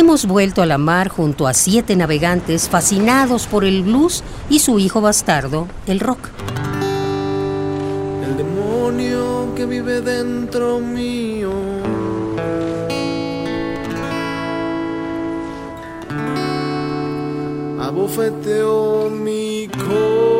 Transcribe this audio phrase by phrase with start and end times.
[0.00, 4.78] Hemos vuelto a la mar junto a siete navegantes fascinados por el blues y su
[4.78, 6.20] hijo bastardo, el rock.
[8.22, 11.50] El demonio que vive dentro mío.
[17.80, 20.37] Abofeteó mi corazón.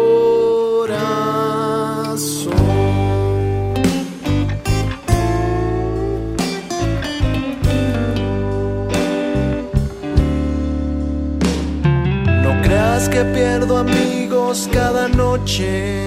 [14.73, 16.03] Cada noche.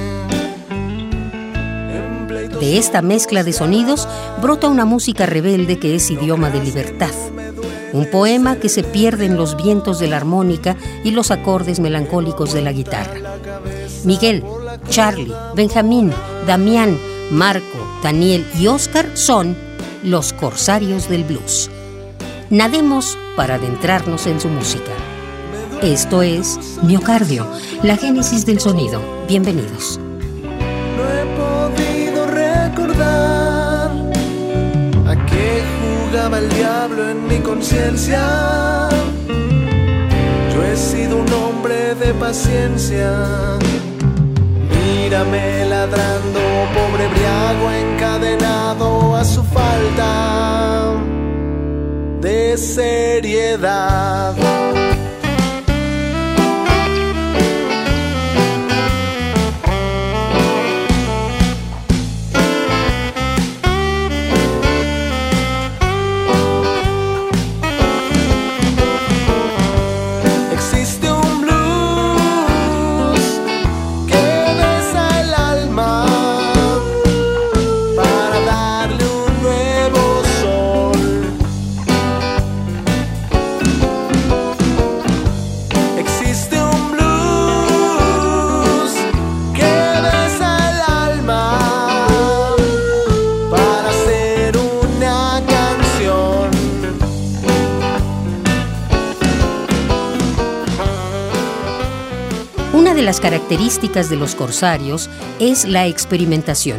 [2.59, 4.07] De esta mezcla de sonidos
[4.41, 7.11] brota una música rebelde que es idioma de libertad.
[7.93, 12.51] Un poema que se pierde en los vientos de la armónica y los acordes melancólicos
[12.51, 13.13] de la guitarra.
[14.05, 14.43] Miguel,
[14.89, 16.11] Charlie, Benjamín,
[16.47, 16.97] Damián,
[17.29, 19.55] Marco, Daniel y Oscar son
[20.03, 21.69] los corsarios del blues.
[22.49, 24.91] Nademos para adentrarnos en su música.
[25.81, 27.47] Esto es Miocardio,
[27.81, 29.01] la génesis del sonido.
[29.27, 29.99] Bienvenidos.
[30.95, 33.89] No he podido recordar
[35.07, 38.89] a qué jugaba el diablo en mi conciencia.
[40.53, 43.57] Yo he sido un hombre de paciencia.
[44.69, 46.41] Mírame ladrando,
[46.75, 50.93] pobre briago encadenado a su falta
[52.21, 54.35] de seriedad.
[103.11, 106.77] Las características de los corsarios es la experimentación,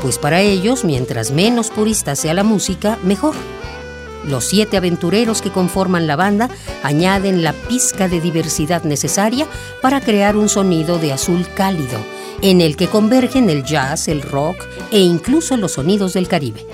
[0.00, 3.34] pues para ellos, mientras menos purista sea la música, mejor.
[4.24, 6.48] Los siete aventureros que conforman la banda
[6.84, 9.48] añaden la pizca de diversidad necesaria
[9.80, 11.98] para crear un sonido de azul cálido,
[12.40, 16.64] en el que convergen el jazz, el rock e incluso los sonidos del Caribe.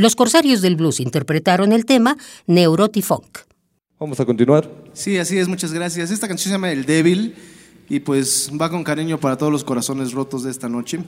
[0.00, 2.16] Los Corsarios del Blues interpretaron el tema
[2.46, 3.40] Neurotifunk.
[3.98, 4.66] Vamos a continuar.
[4.94, 6.10] Sí, así es, muchas gracias.
[6.10, 7.34] Esta canción se llama El Débil
[7.86, 11.00] y pues va con cariño para todos los corazones rotos de esta noche.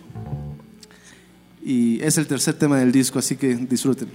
[1.64, 4.10] Y es el tercer tema del disco, así que disfruten.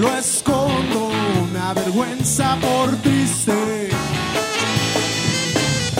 [0.00, 1.10] Lo escondo,
[1.42, 3.90] una vergüenza por triste.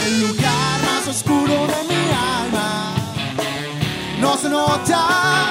[0.06, 2.04] El lugar más oscuro de mi
[2.38, 2.94] alma
[4.18, 5.50] no se nota.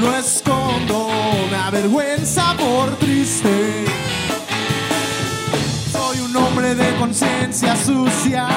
[0.00, 1.08] Lo escondo,
[1.46, 3.84] una vergüenza por triste.
[5.92, 8.48] Soy un hombre de conciencia sucia.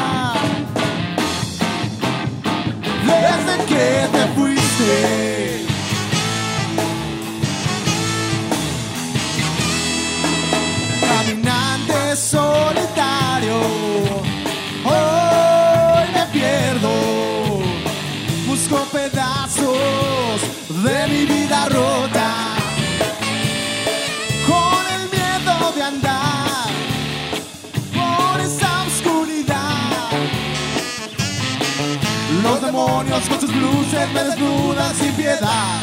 [3.05, 4.42] Desde que te fuiste.
[32.43, 35.81] Los demonios con sus luces me desnudan sin piedad.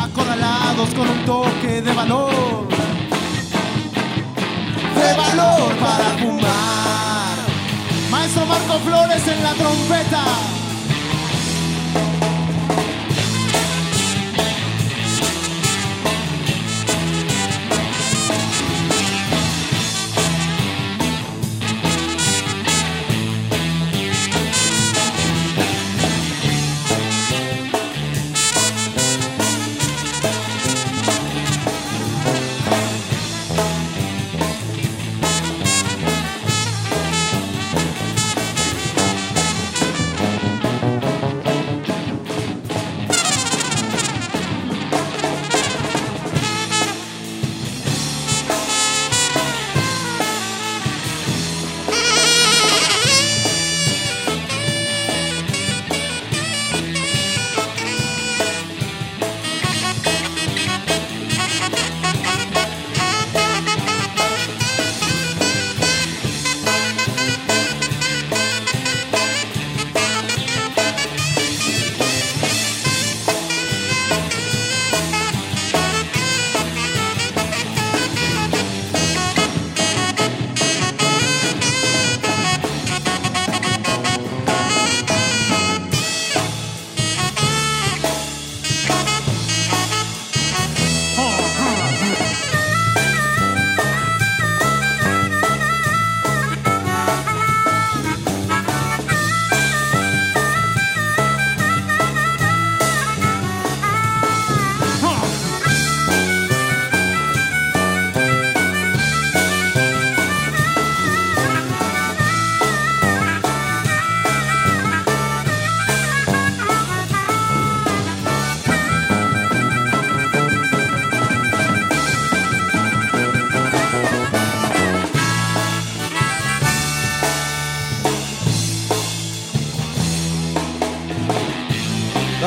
[0.00, 2.68] Acorralados con un toque de valor.
[4.94, 7.36] De valor para fumar.
[8.10, 10.24] Maestro Marco Flores en la trompeta.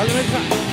[0.06, 0.65] 始めか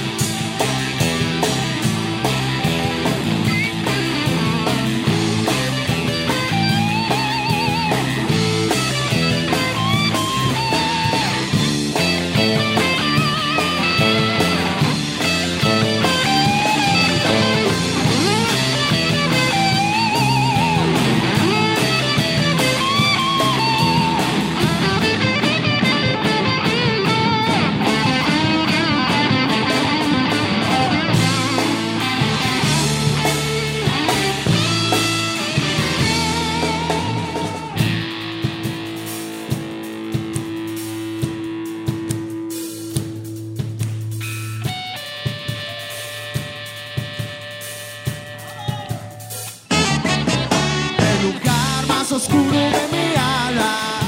[52.24, 54.00] oscuro de mi ala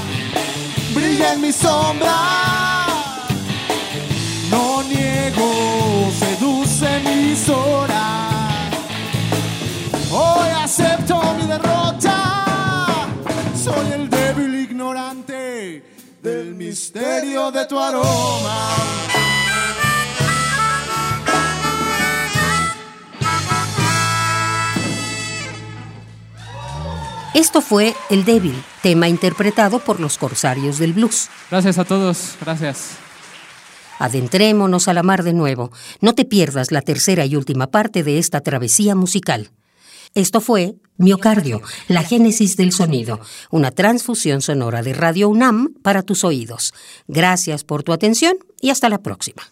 [0.93, 2.17] brilla en mi sombra.
[4.49, 5.49] No niego,
[6.23, 8.71] seduce mis horas.
[10.11, 12.17] Hoy acepto mi derrota.
[13.63, 15.83] Soy el débil ignorante
[16.21, 18.57] del misterio de tu aroma.
[27.35, 31.27] Esto fue El débil, tema interpretado por los Corsarios del Blues.
[31.51, 32.91] Gracias a todos, gracias.
[33.99, 35.69] Adentrémonos a la mar de nuevo.
[35.99, 39.51] No te pierdas la tercera y última parte de esta travesía musical.
[40.13, 43.19] Esto fue Miocardio, la génesis del sonido,
[43.51, 46.73] una transfusión sonora de Radio UNAM para tus oídos.
[47.09, 49.43] Gracias por tu atención y hasta la próxima.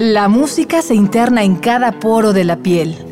[0.00, 3.11] La música se interna en cada poro de la piel,